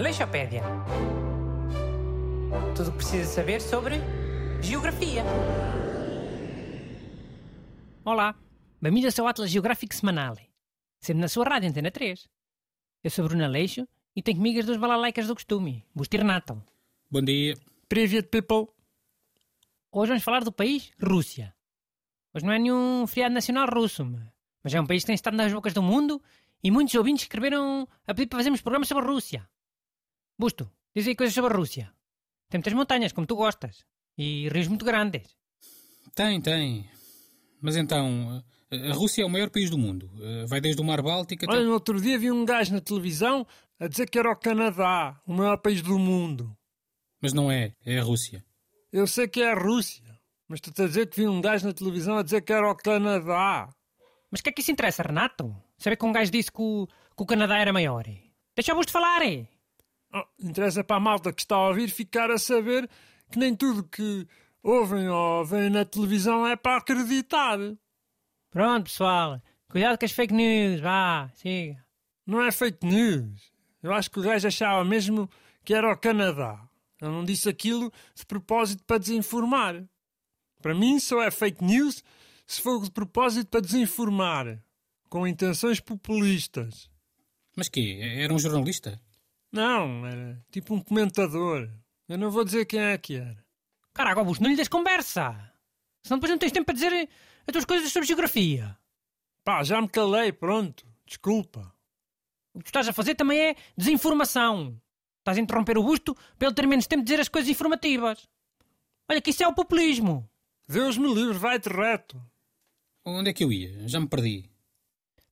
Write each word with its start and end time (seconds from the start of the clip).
Aleixopédia. 0.00 0.62
Tudo 2.74 2.88
o 2.88 2.92
que 2.92 2.96
precisa 2.96 3.30
saber 3.30 3.60
sobre 3.60 3.96
geografia. 4.62 5.22
Olá, 8.02 8.34
bem-vindos 8.80 9.18
ao 9.18 9.26
Atlas 9.26 9.50
Geográfico 9.50 9.94
Semanal, 9.94 10.38
sempre 11.02 11.20
na 11.20 11.28
sua 11.28 11.44
rádio 11.44 11.68
Antena 11.68 11.90
3. 11.90 12.26
Eu 13.04 13.10
sou 13.10 13.26
Bruno 13.26 13.44
Aleixo 13.44 13.86
e 14.16 14.22
tenho 14.22 14.38
comigo 14.38 14.58
as 14.58 14.64
duas 14.64 14.78
balalaicas 14.78 15.26
do 15.26 15.34
costume, 15.34 15.84
Bustir 15.94 16.20
e 16.20 16.62
Bom 17.10 17.20
dia. 17.20 17.54
Previa 17.86 18.22
people. 18.22 18.68
Hoje 19.92 20.08
vamos 20.08 20.24
falar 20.24 20.42
do 20.44 20.50
país 20.50 20.92
Rússia. 20.98 21.54
Hoje 22.32 22.46
não 22.46 22.54
é 22.54 22.58
nenhum 22.58 23.06
feriado 23.06 23.34
nacional 23.34 23.68
russo, 23.68 24.10
mas 24.64 24.72
é 24.72 24.80
um 24.80 24.86
país 24.86 25.02
que 25.02 25.08
tem 25.08 25.14
estado 25.14 25.36
nas 25.36 25.52
bocas 25.52 25.74
do 25.74 25.82
mundo 25.82 26.22
e 26.64 26.70
muitos 26.70 26.94
ouvintes 26.94 27.24
escreveram 27.24 27.86
a 28.06 28.14
pedir 28.14 28.28
para 28.28 28.38
fazermos 28.38 28.62
programas 28.62 28.88
sobre 28.88 29.04
a 29.04 29.06
Rússia. 29.06 29.46
Busto, 30.40 30.70
diz 30.96 31.06
aí 31.06 31.14
coisas 31.14 31.34
sobre 31.34 31.52
a 31.52 31.56
Rússia. 31.56 31.92
Tem 32.48 32.58
muitas 32.58 32.72
montanhas, 32.72 33.12
como 33.12 33.26
tu 33.26 33.36
gostas, 33.36 33.84
e 34.16 34.48
rios 34.48 34.68
muito 34.68 34.84
grandes. 34.84 35.36
Tem, 36.14 36.40
tem. 36.40 36.90
Mas 37.60 37.76
então, 37.76 38.42
a 38.72 38.94
Rússia 38.94 39.22
é 39.22 39.26
o 39.26 39.30
maior 39.30 39.50
país 39.50 39.68
do 39.70 39.76
mundo. 39.78 40.10
Eh, 40.20 40.46
Vai 40.46 40.60
desde 40.60 40.80
o 40.80 40.84
Mar 40.84 41.02
Báltico 41.02 41.44
até. 41.44 41.52
Olha, 41.54 41.64
no 41.64 41.72
outro 41.74 42.00
dia 42.00 42.18
vi 42.18 42.30
um 42.30 42.44
gajo 42.44 42.72
na 42.72 42.80
televisão 42.80 43.46
a 43.78 43.86
dizer 43.86 44.08
que 44.08 44.18
era 44.18 44.32
o 44.32 44.36
Canadá, 44.36 45.20
o 45.26 45.32
maior 45.32 45.58
país 45.58 45.82
do 45.82 45.98
mundo. 45.98 46.56
Mas 47.20 47.32
não 47.32 47.50
é, 47.50 47.74
é 47.84 47.98
a 47.98 48.02
Rússia. 48.02 48.44
Eu 48.90 49.06
sei 49.06 49.28
que 49.28 49.42
é 49.42 49.52
a 49.52 49.54
Rússia, 49.54 50.18
mas 50.48 50.60
tu 50.60 50.70
estás 50.70 50.86
a 50.86 50.88
dizer 50.88 51.06
que 51.08 51.20
vi 51.20 51.28
um 51.28 51.40
gajo 51.40 51.66
na 51.66 51.74
televisão 51.74 52.16
a 52.16 52.22
dizer 52.22 52.40
que 52.40 52.52
era 52.52 52.68
o 52.70 52.74
Canadá. 52.74 53.68
Mas 54.30 54.40
o 54.40 54.42
que 54.42 54.48
é 54.48 54.52
que 54.52 54.62
isso 54.62 54.72
interessa, 54.72 55.02
Renato? 55.02 55.54
Saber 55.78 55.96
que 55.96 56.04
um 56.06 56.12
gajo 56.12 56.30
disse 56.30 56.50
que 56.50 56.62
o, 56.62 56.86
que 56.86 57.22
o 57.22 57.26
Canadá 57.26 57.58
era 57.58 57.72
maior. 57.72 58.04
Deixa 58.56 58.72
o 58.72 58.76
Busto 58.76 58.90
falar. 58.92 59.20
Oh, 60.12 60.24
interessa 60.40 60.82
para 60.82 60.96
a 60.96 61.00
malta 61.00 61.32
que 61.32 61.40
está 61.40 61.54
a 61.54 61.68
ouvir 61.68 61.88
ficar 61.88 62.30
a 62.30 62.38
saber 62.38 62.88
que 63.30 63.38
nem 63.38 63.54
tudo 63.54 63.84
que 63.84 64.26
ouvem 64.62 65.08
ou 65.08 65.44
veem 65.44 65.70
na 65.70 65.84
televisão 65.84 66.46
é 66.46 66.56
para 66.56 66.78
acreditar. 66.78 67.58
Pronto, 68.50 68.84
pessoal. 68.84 69.40
Cuidado 69.68 69.98
com 69.98 70.04
as 70.04 70.12
fake 70.12 70.34
news. 70.34 70.80
Vá, 70.80 71.30
siga. 71.34 71.84
Não 72.26 72.42
é 72.42 72.50
fake 72.50 72.84
news. 72.84 73.52
Eu 73.82 73.92
acho 73.92 74.10
que 74.10 74.18
o 74.18 74.22
gajo 74.22 74.48
achava 74.48 74.84
mesmo 74.84 75.30
que 75.64 75.72
era 75.72 75.92
o 75.92 75.96
Canadá. 75.96 76.60
Ele 77.00 77.12
não 77.12 77.24
disse 77.24 77.48
aquilo 77.48 77.92
de 78.14 78.26
propósito 78.26 78.84
para 78.84 78.98
desinformar. 78.98 79.84
Para 80.60 80.74
mim 80.74 80.98
só 80.98 81.22
é 81.22 81.30
fake 81.30 81.64
news 81.64 82.02
se 82.46 82.60
for 82.60 82.82
de 82.82 82.90
propósito 82.90 83.48
para 83.48 83.60
desinformar, 83.60 84.60
com 85.08 85.26
intenções 85.26 85.78
populistas. 85.78 86.90
Mas 87.56 87.68
quê? 87.68 88.00
Era 88.02 88.34
um 88.34 88.38
jornalista? 88.38 89.00
Não, 89.52 90.06
era 90.06 90.44
tipo 90.50 90.74
um 90.74 90.80
comentador. 90.80 91.68
Eu 92.08 92.18
não 92.18 92.30
vou 92.30 92.44
dizer 92.44 92.64
quem 92.66 92.80
é 92.80 92.98
que 92.98 93.16
era. 93.16 93.44
Caraca, 93.92 94.20
Augusto, 94.20 94.42
não 94.42 94.50
lhe 94.50 94.56
des 94.56 94.68
conversa. 94.68 95.52
Senão 96.02 96.18
depois 96.18 96.30
não 96.30 96.38
tens 96.38 96.52
tempo 96.52 96.66
para 96.66 96.74
dizer 96.74 97.08
as 97.46 97.52
tuas 97.52 97.64
coisas 97.64 97.92
sobre 97.92 98.06
geografia. 98.06 98.76
Pá, 99.44 99.62
já 99.62 99.80
me 99.80 99.88
calei, 99.88 100.32
pronto. 100.32 100.86
Desculpa. 101.06 101.74
O 102.54 102.58
que 102.58 102.64
tu 102.64 102.68
estás 102.68 102.88
a 102.88 102.92
fazer 102.92 103.14
também 103.14 103.38
é 103.38 103.56
desinformação. 103.76 104.80
Estás 105.18 105.38
a 105.38 105.40
interromper 105.40 105.78
o 105.78 105.82
busto 105.82 106.14
para 106.38 106.48
ele 106.48 106.54
ter 106.54 106.66
menos 106.66 106.86
tempo 106.86 107.02
de 107.02 107.08
dizer 107.08 107.20
as 107.20 107.28
coisas 107.28 107.50
informativas. 107.50 108.28
Olha 109.08 109.20
que 109.20 109.30
isso 109.30 109.42
é 109.42 109.48
o 109.48 109.54
populismo. 109.54 110.28
Deus 110.68 110.96
me 110.96 111.12
livre, 111.12 111.38
vai-te 111.38 111.68
reto. 111.68 112.20
Onde 113.04 113.30
é 113.30 113.32
que 113.32 113.44
eu 113.44 113.52
ia? 113.52 113.88
Já 113.88 114.00
me 114.00 114.08
perdi. 114.08 114.49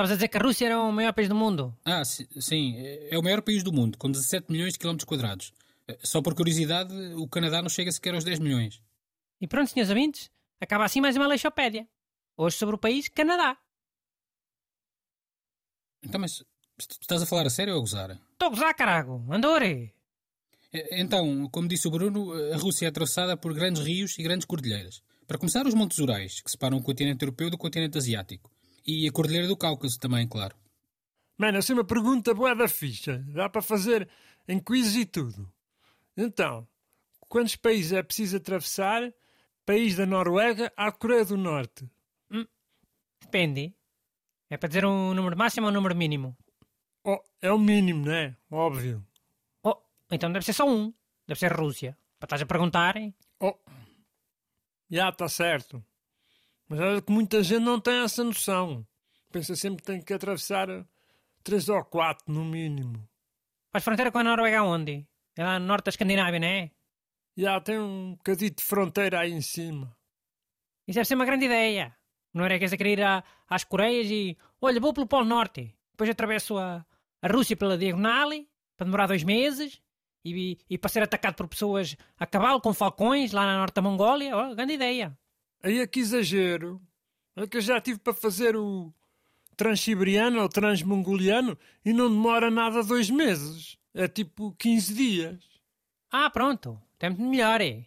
Estavas 0.00 0.12
a 0.12 0.14
dizer 0.14 0.28
que 0.28 0.38
a 0.38 0.40
Rússia 0.40 0.64
era 0.64 0.80
o 0.80 0.90
maior 0.90 1.12
país 1.12 1.28
do 1.28 1.34
mundo. 1.34 1.76
Ah, 1.84 2.02
si- 2.06 2.26
sim, 2.40 2.74
é 3.10 3.18
o 3.18 3.22
maior 3.22 3.42
país 3.42 3.62
do 3.62 3.70
mundo, 3.70 3.98
com 3.98 4.10
17 4.10 4.50
milhões 4.50 4.72
de 4.72 4.78
quilómetros 4.78 5.04
quadrados. 5.06 5.52
Eh, 5.86 5.98
Só 6.02 6.22
por 6.22 6.34
curiosidade, 6.34 6.94
o 7.16 7.28
Canadá 7.28 7.60
não 7.60 7.68
chega 7.68 7.92
sequer 7.92 8.14
aos 8.14 8.24
10 8.24 8.38
milhões. 8.38 8.80
E 9.38 9.46
pronto, 9.46 9.68
senhores 9.70 9.90
ouvintes, 9.90 10.30
acaba 10.58 10.86
assim 10.86 11.02
mais 11.02 11.16
uma 11.16 11.26
Leixopédia. 11.26 11.86
Hoje 12.34 12.56
sobre 12.56 12.76
o 12.76 12.78
país 12.78 13.10
Canadá. 13.10 13.58
Então, 16.02 16.18
mas 16.18 16.42
estás 16.78 17.20
a 17.22 17.26
falar 17.26 17.46
a 17.46 17.50
sério 17.50 17.74
ou 17.74 17.78
a 17.78 17.82
gozar? 17.82 18.10
Estou 18.32 18.46
a 18.46 18.50
gozar, 18.50 18.74
carago. 18.74 19.22
Andore. 19.30 19.92
Então, 20.72 21.46
como 21.50 21.68
disse 21.68 21.86
o 21.86 21.90
Bruno, 21.90 22.32
a 22.54 22.56
Rússia 22.56 22.86
é 22.86 22.88
atravessada 22.88 23.36
por 23.36 23.52
grandes 23.52 23.82
rios 23.82 24.18
e 24.18 24.22
grandes 24.22 24.46
cordilheiras. 24.46 25.02
Para 25.26 25.36
começar, 25.36 25.66
os 25.66 25.74
Montes 25.74 25.98
Urais, 25.98 26.40
que 26.40 26.50
separam 26.50 26.78
o 26.78 26.82
continente 26.82 27.22
europeu 27.22 27.50
do 27.50 27.58
continente 27.58 27.98
asiático. 27.98 28.50
E 28.86 29.08
a 29.08 29.12
Cordilheira 29.12 29.48
do 29.48 29.56
Cáucaso 29.56 29.98
também, 29.98 30.26
claro. 30.26 30.56
Mano, 31.36 31.58
assim 31.58 31.72
uma 31.72 31.84
pergunta 31.84 32.34
boa 32.34 32.54
da 32.54 32.68
ficha. 32.68 33.24
Dá 33.28 33.48
para 33.48 33.62
fazer 33.62 34.08
em 34.46 34.58
quiz 34.58 34.94
e 34.94 35.06
tudo. 35.06 35.50
Então, 36.16 36.66
quantos 37.28 37.56
países 37.56 37.92
é 37.92 38.02
preciso 38.02 38.36
atravessar? 38.36 39.12
País 39.64 39.96
da 39.96 40.04
Noruega 40.04 40.72
à 40.76 40.90
Coreia 40.90 41.24
do 41.24 41.36
Norte. 41.36 41.88
Depende. 43.20 43.72
É 44.48 44.56
para 44.56 44.68
dizer 44.68 44.84
um 44.84 45.14
número 45.14 45.36
máximo 45.36 45.66
ou 45.66 45.70
um 45.70 45.74
número 45.74 45.94
mínimo? 45.94 46.36
Oh, 47.04 47.22
é 47.40 47.52
o 47.52 47.58
mínimo, 47.58 48.06
não 48.06 48.12
é? 48.12 48.36
Óbvio. 48.50 49.06
Oh, 49.62 49.76
então 50.10 50.32
deve 50.32 50.44
ser 50.44 50.52
só 50.52 50.68
um. 50.68 50.92
Deve 51.26 51.38
ser 51.38 51.52
Rússia. 51.52 51.96
Para 52.18 52.26
estás 52.26 52.42
a 52.42 52.46
perguntar, 52.46 52.96
hein? 52.96 53.14
Oh, 53.38 53.56
já 54.90 55.10
está 55.10 55.28
certo. 55.28 55.84
Mas 56.70 56.78
olha 56.78 57.02
que 57.02 57.10
muita 57.12 57.42
gente 57.42 57.64
não 57.64 57.80
tem 57.80 58.02
essa 58.04 58.22
noção. 58.22 58.86
Pensa 59.32 59.56
sempre 59.56 59.78
que 59.82 59.86
tem 59.86 60.00
que 60.00 60.12
atravessar 60.12 60.68
três 61.42 61.68
ou 61.68 61.84
quatro, 61.84 62.32
no 62.32 62.44
mínimo. 62.44 63.08
Faz 63.72 63.82
fronteira 63.84 64.12
com 64.12 64.18
a 64.18 64.24
Noruega 64.24 64.62
onde? 64.62 65.04
É 65.36 65.44
lá 65.44 65.58
no 65.58 65.66
norte 65.66 65.86
da 65.86 65.88
Escandinávia, 65.90 66.38
não 66.38 66.46
é? 66.46 66.70
Já 67.36 67.60
tem 67.60 67.78
um 67.78 68.12
bocadinho 68.14 68.52
de 68.54 68.62
fronteira 68.62 69.18
aí 69.20 69.32
em 69.32 69.40
cima. 69.40 69.96
Isso 70.86 70.94
deve 70.96 71.06
ser 71.06 71.16
uma 71.16 71.24
grande 71.24 71.46
ideia. 71.46 71.96
Não 72.32 72.44
era 72.44 72.56
que 72.56 72.64
és 72.64 72.72
a 72.72 72.76
querer 72.76 72.98
ir 72.98 73.02
à- 73.02 73.24
às 73.48 73.64
Coreias 73.64 74.06
e... 74.08 74.36
Olha, 74.60 74.80
vou 74.80 74.92
pelo 74.92 75.06
Polo 75.08 75.24
Norte. 75.24 75.74
Depois 75.92 76.08
atravesso 76.08 76.56
a, 76.56 76.84
a 77.22 77.28
Rússia 77.28 77.56
pela 77.56 77.76
diagonal 77.76 78.30
para 78.76 78.84
demorar 78.84 79.06
dois 79.08 79.24
meses 79.24 79.80
e, 80.24 80.56
e 80.68 80.78
para 80.78 80.88
ser 80.88 81.02
atacado 81.02 81.34
por 81.34 81.48
pessoas 81.48 81.96
a 82.16 82.26
cavalo 82.26 82.60
com 82.60 82.72
falcões 82.72 83.32
lá 83.32 83.44
na 83.44 83.58
norte 83.58 83.74
da 83.74 83.82
Mongólia. 83.82 84.36
Oh, 84.36 84.54
grande 84.54 84.74
ideia. 84.74 85.16
Aí 85.62 85.78
é 85.78 85.86
que 85.86 86.00
exagero. 86.00 86.80
É 87.36 87.46
que 87.46 87.56
eu 87.56 87.60
já 87.60 87.80
tive 87.80 87.98
para 87.98 88.12
fazer 88.12 88.56
o 88.56 88.92
transsiberiano 89.56 90.40
ou 90.40 90.48
transmongoliano 90.48 91.56
e 91.84 91.92
não 91.92 92.08
demora 92.08 92.50
nada 92.50 92.82
dois 92.82 93.10
meses. 93.10 93.76
É 93.92 94.08
tipo 94.08 94.54
15 94.58 94.94
dias. 94.94 95.44
Ah, 96.10 96.30
pronto. 96.30 96.80
É 96.98 97.08
muito 97.08 97.22
melhor, 97.22 97.60
é. 97.60 97.84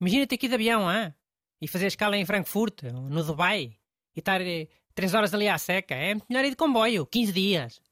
Imagina-te 0.00 0.34
aqui 0.34 0.48
de 0.48 0.54
avião, 0.54 0.90
hein? 0.90 1.14
E 1.60 1.68
fazer 1.68 1.86
escala 1.86 2.16
em 2.16 2.24
Frankfurt, 2.24 2.84
ou 2.84 3.10
no 3.10 3.22
Dubai, 3.22 3.76
e 4.16 4.18
estar 4.18 4.40
eh, 4.40 4.68
três 4.94 5.12
horas 5.12 5.34
ali 5.34 5.46
à 5.48 5.58
seca. 5.58 5.94
É 5.94 6.14
muito 6.14 6.26
melhor 6.28 6.44
ir 6.44 6.50
de 6.50 6.56
comboio, 6.56 7.06
15 7.06 7.32
dias. 7.32 7.82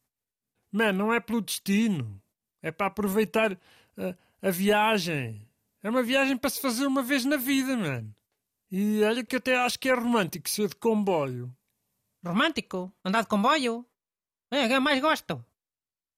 Man, 0.73 0.93
não 0.93 1.13
é 1.13 1.21
pelo 1.21 1.43
destino. 1.43 2.21
É 2.63 2.71
para 2.71 2.87
aproveitar 2.87 3.59
a, 3.97 4.49
a 4.49 4.51
viagem. 4.51 5.47
É 5.83 5.91
uma 5.91 6.03
viagem 6.03 6.37
para 6.37 6.51
se 6.51 6.61
fazer 6.61 6.87
uma 6.87 7.03
vez 7.03 7.25
na 7.25 7.37
vida, 7.37 7.77
mano. 7.77 8.15
E 8.71 9.03
olha 9.03 9.25
que 9.25 9.37
até 9.37 9.57
acho 9.57 9.79
que 9.79 9.89
é 9.89 9.95
romântico 9.95 10.49
ser 10.49 10.69
de 10.69 10.77
comboio. 10.77 11.55
Romântico, 12.25 12.93
andar 13.05 13.23
de 13.23 13.29
comboio. 13.29 13.87
É, 14.51 14.65
o 14.65 14.69
que 14.69 14.75
eu 14.75 14.81
mais 14.81 15.01
gosto. 15.01 15.45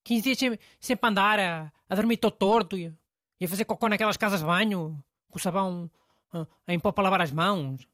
15 0.04 0.22
dias 0.22 0.38
sem, 0.38 0.58
sempre 0.80 1.06
a 1.06 1.10
andar, 1.10 1.38
a, 1.38 1.72
a 1.88 1.94
dormir 1.94 2.16
todo 2.16 2.32
torto 2.32 2.76
e, 2.76 2.92
e 3.40 3.44
a 3.44 3.48
fazer 3.48 3.64
cocô 3.64 3.88
naquelas 3.88 4.16
casas 4.16 4.40
de 4.40 4.46
banho, 4.46 5.02
com 5.30 5.38
o 5.38 5.40
sabão 5.40 5.90
ah, 6.32 6.46
em 6.68 6.78
pó 6.80 6.92
para 6.92 7.04
lavar 7.04 7.20
as 7.20 7.32
mãos. 7.32 7.86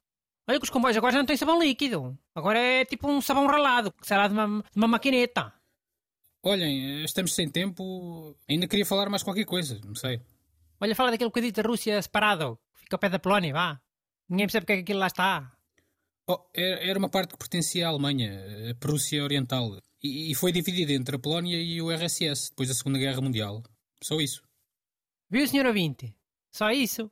Olha 0.47 0.59
que 0.59 0.63
os 0.63 0.69
comboios 0.69 0.95
agora 0.95 1.13
já 1.13 1.19
não 1.19 1.25
têm 1.25 1.35
sabão 1.35 1.59
líquido. 1.59 2.17
Agora 2.33 2.57
é 2.57 2.85
tipo 2.85 3.09
um 3.09 3.19
sabão 3.21 3.45
ralado, 3.47 3.91
que 3.91 4.07
será 4.07 4.27
de 4.27 4.33
uma, 4.33 4.61
de 4.61 4.77
uma 4.77 4.87
maquineta. 4.87 5.53
Olhem, 6.41 7.03
estamos 7.03 7.35
sem 7.35 7.49
tempo. 7.49 8.35
Ainda 8.47 8.67
queria 8.67 8.85
falar 8.85 9.09
mais 9.09 9.23
qualquer 9.23 9.45
coisa, 9.45 9.79
não 9.83 9.95
sei. 9.95 10.21
Olha, 10.79 10.95
fala 10.95 11.11
daquele 11.11 11.29
bocadinho 11.29 11.51
da 11.51 11.61
Rússia 11.63 12.01
separado, 12.01 12.57
que 12.75 12.83
fica 12.83 12.95
ao 12.95 12.99
pé 12.99 13.09
da 13.09 13.19
Polónia, 13.19 13.53
vá. 13.53 13.81
Ninguém 14.29 14.45
percebe 14.45 14.65
porque 14.65 14.73
é 14.73 14.75
que 14.77 14.81
aquilo 14.83 14.99
lá 14.99 15.07
está. 15.07 15.51
Oh, 16.29 16.45
era 16.53 16.99
uma 16.99 17.09
parte 17.09 17.31
que 17.31 17.37
pertencia 17.37 17.87
à 17.87 17.89
Alemanha, 17.89 18.71
a 18.71 18.75
Prússia 18.75 19.23
Oriental, 19.23 19.77
e, 20.03 20.31
e 20.31 20.35
foi 20.35 20.51
dividida 20.51 20.91
entre 20.91 21.15
a 21.15 21.19
Polónia 21.19 21.57
e 21.57 21.81
o 21.81 21.89
RSS 21.89 22.49
depois 22.49 22.67
da 22.67 22.75
Segunda 22.75 22.99
Guerra 22.99 23.21
Mundial. 23.21 23.63
Só 24.03 24.19
isso. 24.19 24.43
Viu, 25.29 25.47
senhor 25.47 25.65
ouvinte? 25.65 26.13
Só 26.51 26.69
isso. 26.71 27.09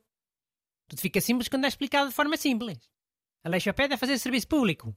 Tudo 0.88 1.00
fica 1.00 1.22
simples 1.22 1.48
quando 1.48 1.66
é 1.66 1.68
explicado 1.68 2.10
de 2.10 2.16
forma 2.16 2.36
simples. 2.38 2.78
A 3.44 3.50
lei 3.50 3.62
pede 3.74 3.94
é 3.94 3.98
fazer 3.98 4.18
serviço 4.18 4.48
público. 4.48 4.96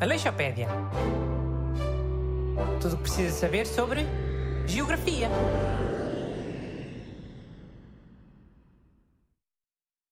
Aleixopédia. 0.00 0.68
Tudo 2.80 2.94
o 2.94 2.96
que 2.96 3.02
precisa 3.04 3.30
saber 3.30 3.66
sobre 3.66 4.00
geografia. 4.66 5.28